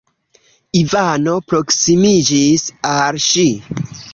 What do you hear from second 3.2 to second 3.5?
ŝi.